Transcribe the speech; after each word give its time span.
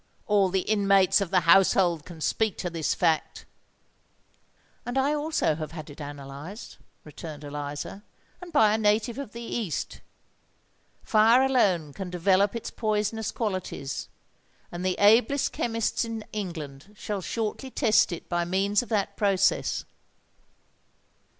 All 0.25 0.49
the 0.49 0.61
inmates 0.61 1.21
of 1.21 1.29
the 1.29 1.41
household 1.41 2.05
can 2.05 2.21
speak 2.21 2.57
to 2.57 2.71
this 2.71 2.95
fact." 2.95 3.45
"And 4.83 4.97
I 4.97 5.13
also 5.13 5.53
have 5.53 5.73
had 5.73 5.91
it 5.91 6.01
analysed," 6.01 6.79
returned 7.03 7.43
Eliza; 7.43 8.01
"and 8.41 8.51
by 8.51 8.73
a 8.73 8.79
native 8.79 9.19
of 9.19 9.31
the 9.33 9.43
East! 9.43 10.01
Fire 11.03 11.43
alone 11.43 11.93
can 11.93 12.09
develope 12.09 12.55
its 12.55 12.71
poisonous 12.71 13.29
qualities; 13.29 14.07
and 14.71 14.83
the 14.83 14.95
ablest 14.97 15.51
chemists 15.53 16.03
in 16.03 16.25
England 16.33 16.95
shall 16.97 17.21
shortly 17.21 17.69
test 17.69 18.11
it 18.11 18.27
by 18.27 18.43
means 18.43 18.81
of 18.81 18.89
that 18.89 19.15
process!" 19.15 19.85